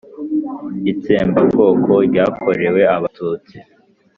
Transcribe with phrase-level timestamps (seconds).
[0.91, 3.55] itsembabwoko ryakorewe abatutsi».